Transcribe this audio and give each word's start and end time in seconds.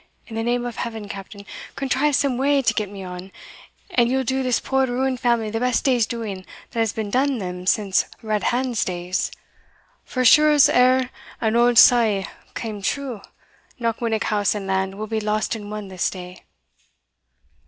In 0.25 0.35
the 0.35 0.41
name 0.41 0.65
of 0.65 0.77
Heaven, 0.77 1.07
Captain, 1.07 1.45
contrive 1.75 2.15
some 2.15 2.35
way 2.39 2.63
to 2.63 2.73
get 2.73 2.89
me 2.89 3.03
on, 3.03 3.31
and 3.91 4.09
ye'll 4.09 4.23
do 4.23 4.41
this 4.41 4.59
poor 4.59 4.87
ruined 4.87 5.19
family 5.19 5.51
the 5.51 5.59
best 5.59 5.83
day's 5.85 6.07
doing 6.07 6.43
that 6.71 6.79
has 6.79 6.91
been 6.91 7.11
done 7.11 7.37
them 7.37 7.67
since 7.67 8.05
Redhand's 8.23 8.83
days 8.83 9.29
for 10.03 10.21
as 10.21 10.27
sure 10.27 10.49
as 10.49 10.67
e'er 10.69 11.11
an 11.39 11.55
auld 11.55 11.77
saw 11.77 12.23
came 12.55 12.81
true, 12.81 13.21
Knockwinnock 13.79 14.23
house 14.23 14.55
and 14.55 14.65
land 14.65 14.95
will 14.95 15.05
be 15.05 15.21
lost 15.21 15.53
and 15.53 15.69
won 15.69 15.87
this 15.89 16.09
day." 16.09 16.45